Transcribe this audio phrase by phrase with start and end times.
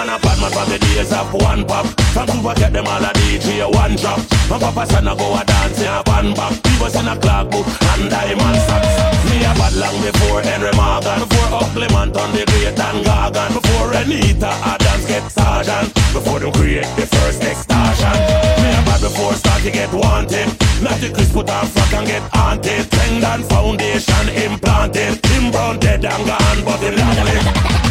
[0.00, 1.84] man a bad man from the days of one pop.
[2.16, 4.20] From Cuba get them all a DJ one drop.
[4.48, 6.54] My Papa San a go a dance in a band back.
[6.62, 8.92] Beavers in a clock book and diamond socks.
[9.28, 11.20] Me a bad long before Henry Morgan.
[11.20, 13.50] Before Uckleman on the great and Gargan.
[13.52, 15.92] Before Anita a dance get sergeant.
[16.16, 18.16] Before them create the first extortion.
[18.64, 20.48] Me a bad before start to get wanted.
[20.80, 22.88] Not the crisp put on frock and get haunted.
[22.88, 25.20] Tendon foundation implanted.
[25.28, 27.89] Him brown dead and gone but him lovely.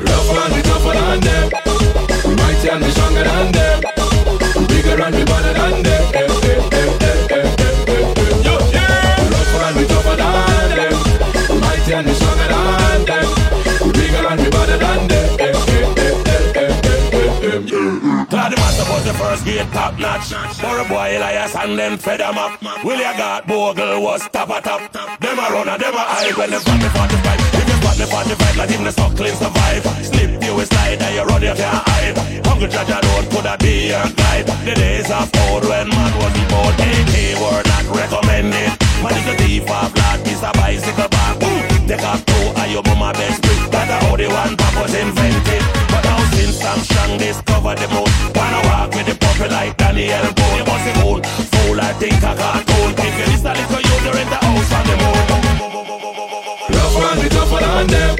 [0.00, 1.50] Rough and we tougher than them.
[2.24, 3.82] We mighty and we stronger than them.
[4.54, 6.02] We bigger and we better than them.
[6.14, 6.98] Eh, eh,
[7.30, 7.58] eh,
[9.68, 10.94] and we tougher than them.
[11.50, 13.26] We mighty and we stronger than them.
[13.84, 15.40] We bigger and we better than them.
[15.40, 15.88] Eh, eh,
[18.50, 20.32] the matter about the first gate top notch.
[20.60, 22.62] For a boy Elias and them fed them up.
[22.84, 24.92] Will you got bogle was top a top.
[25.20, 27.37] Them a runner, them a hide when them from the 45.
[27.98, 29.82] Live on the vibe like in the suckling survive.
[30.06, 32.14] Slip you a slide and you run you can't hide.
[32.46, 36.30] Hungry judge road could I be a guide The days of old when man was
[36.46, 36.78] born.
[36.78, 38.70] AK were not recommended.
[39.02, 41.42] Man is a thief of blood, he's a bicycle back.
[41.90, 45.62] Take off two of your mama best brick That's how the one pop was invented.
[45.90, 48.06] But now since I'm strong discover the moon.
[48.30, 50.54] Wanna walk with the puppy like Daniel Boone.
[50.54, 51.18] You must be fool,
[51.50, 54.70] fool I think I got cool If you listen a little you're in the house
[54.70, 55.47] on the moon
[57.78, 58.16] than them.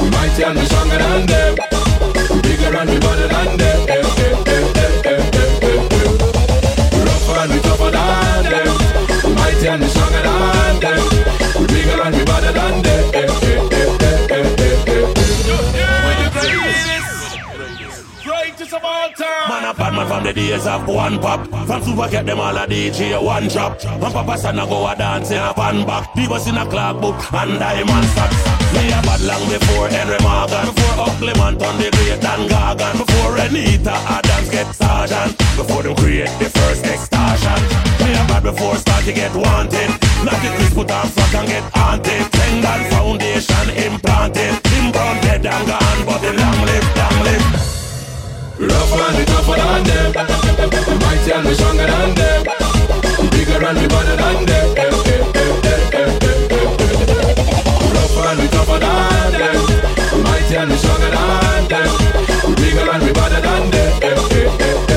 [0.00, 1.54] We mighty and we stronger than them.
[2.42, 3.88] Bigger and we're better than them.
[3.88, 4.34] Eh, eh,
[7.06, 8.68] rougher and we're tougher than them.
[9.24, 11.00] We mighty and we're stronger than them.
[11.58, 12.96] We bigger and we're better than them.
[19.48, 21.46] Man, a man from the days of one pop.
[21.66, 23.82] From super get them all a DJ one drop.
[23.84, 26.12] And Papa San a go a dance in a van back.
[26.14, 28.45] Divas in a club book and diamond socks
[28.76, 32.94] me a bad long before Henry Morgan Before Ugly Man on the great and Gargan
[33.00, 35.36] Before Anita Adams get sergeant.
[35.56, 37.58] Before them create the first extortion.
[38.04, 39.90] Me a bad before start to get wanted.
[40.24, 42.22] Not the Chris put on flag and get haunted.
[42.32, 44.54] Tengan foundation implanted.
[44.72, 47.46] Him brown dead and gone but the long live, long live.
[48.58, 50.10] Rough and the tougher than them.
[51.00, 52.40] Mighty and the stronger than them.
[53.30, 54.66] Bigger and the better than them.
[54.76, 55.45] Eh, eh, eh.
[58.16, 60.22] When we tougher than them.
[60.24, 61.88] Mighty and we stronger than them.
[62.48, 64.02] We bigger and we better than them.
[64.02, 64.95] Eh, eh, eh, eh.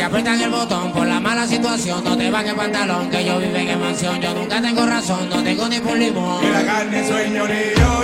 [0.00, 3.38] Te aprietan el botón por la mala situación, no te va que pantalón, que yo
[3.38, 6.42] vivo en mansión, yo nunca tengo razón, no tengo ni por limón.
[6.42, 8.00] Y la carne sueño ni yo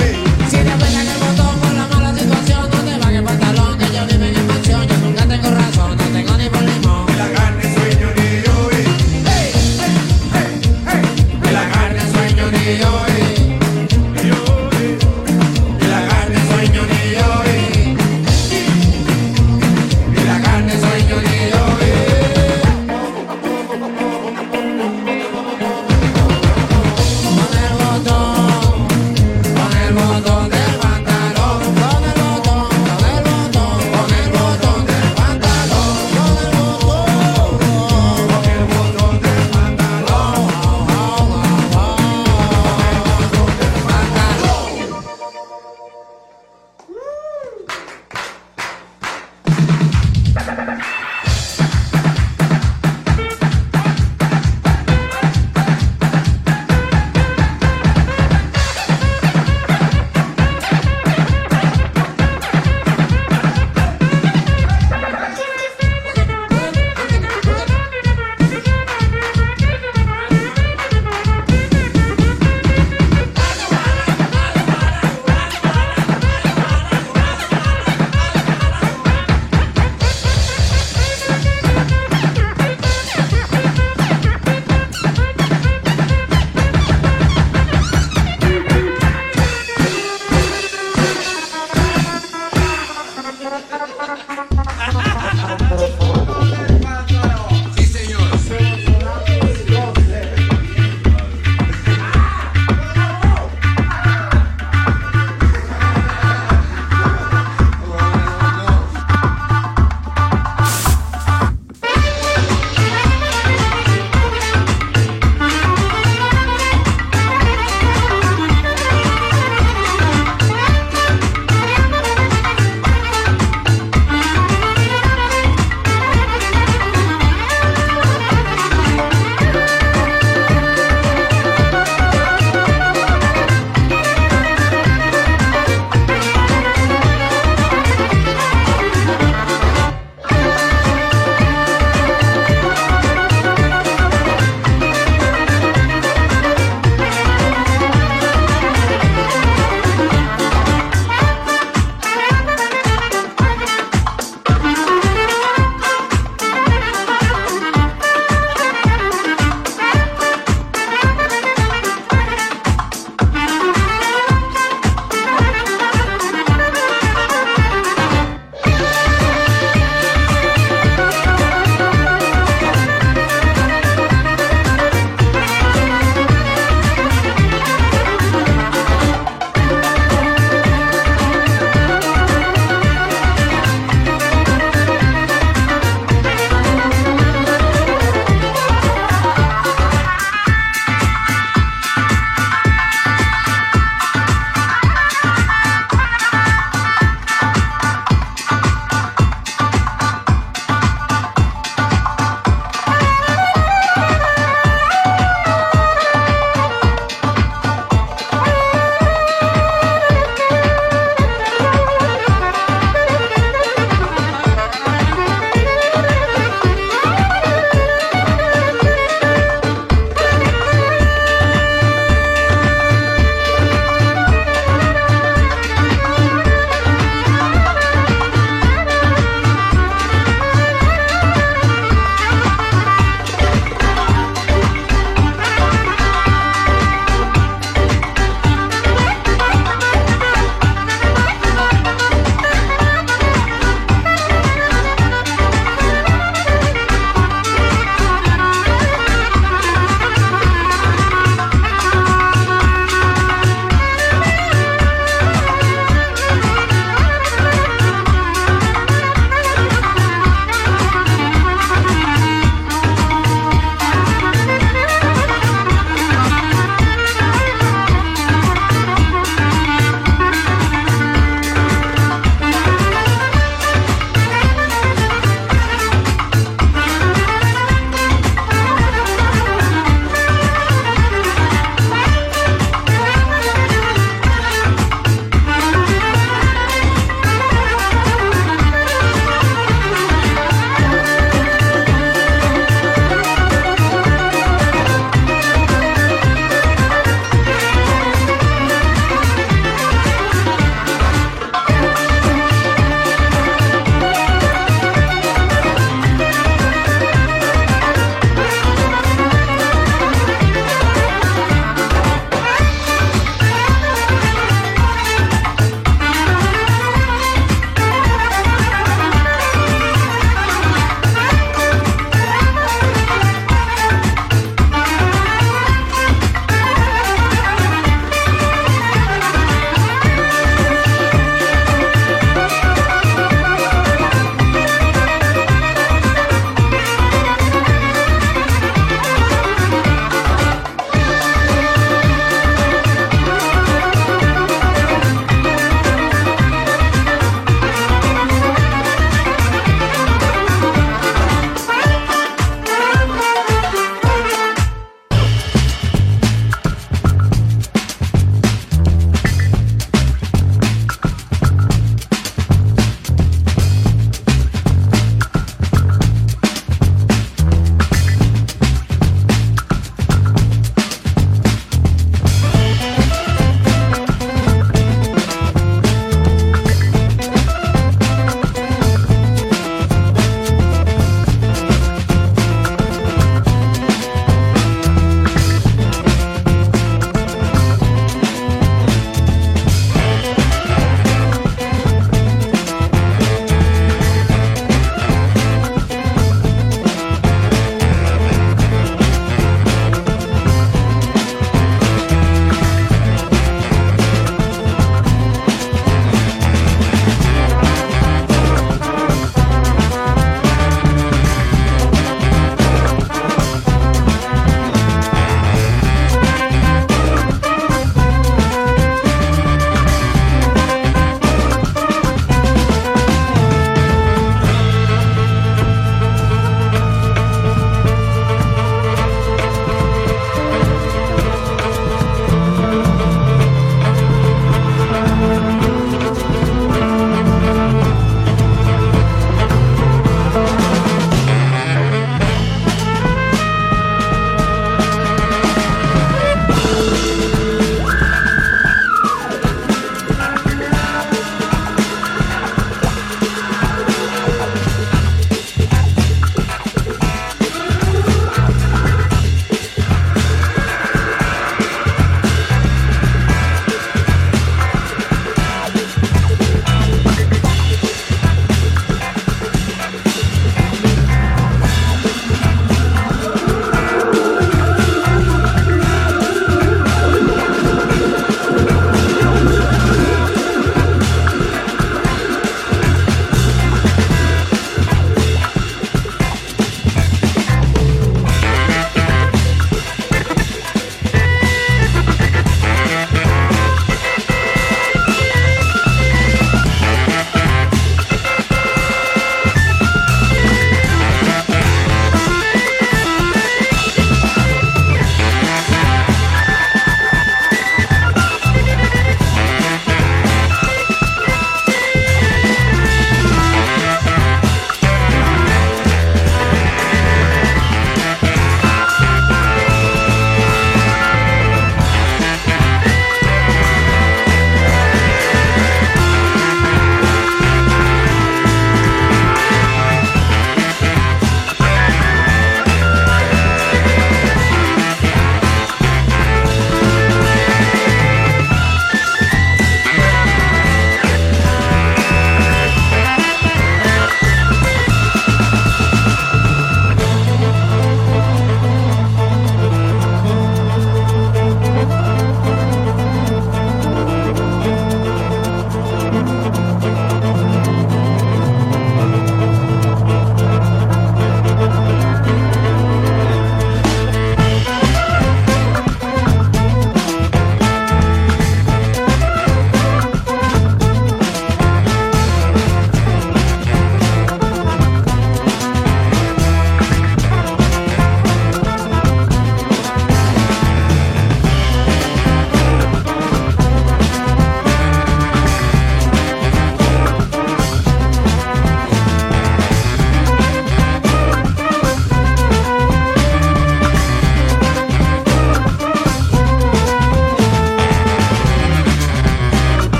[0.51, 3.87] Si te aprietan el botón por la mala situación, no te va que pantalón, que
[3.87, 7.07] yo vivo en mansión, yo nunca tengo razón, no tengo ni por limón.
[7.09, 8.69] Y la carne sueño ni yo
[11.41, 13.06] De la carne sueño ni yo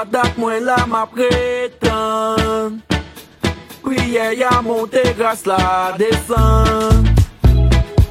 [0.00, 2.80] padak mwen la ma pretan.
[3.82, 7.04] Priye ya monte gras la desan.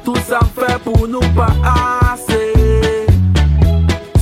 [0.04, 2.44] Tout sa m fe pou nou pa ase.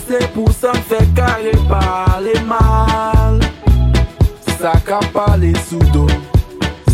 [0.06, 3.36] Se pou sa m fe kare pale mal.
[4.56, 6.06] Sa ka pale sou do.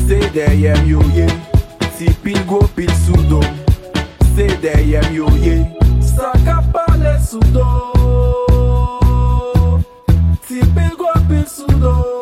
[0.09, 1.31] Se deyem yo ye.
[1.95, 3.43] Si pil go pil sou do.
[4.35, 5.62] Se deyem yo ye.
[6.03, 7.74] Sa ka pale sou do.
[11.67, 12.14] estudou.